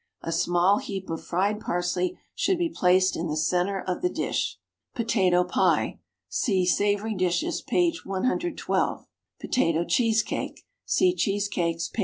A 0.23 0.31
small 0.31 0.79
heap 0.79 1.11
of 1.11 1.23
fried 1.23 1.59
parsley 1.59 2.17
should 2.33 2.57
be 2.57 2.73
placed 2.73 3.15
in 3.15 3.27
the 3.27 3.37
centre 3.37 3.81
of 3.83 4.01
the 4.01 4.09
dish. 4.09 4.57
POTATO 4.95 5.43
PIE. 5.43 5.99
(See 6.27 6.65
SAVOURY 6.65 7.13
DISHES, 7.13 7.61
p. 7.61 7.95
112.) 8.03 9.05
POTATO 9.39 9.85
CHEESECAKE. 9.85 10.65
(See 10.85 11.13
CHEESECAKES, 11.13 11.89
p. 11.89 11.99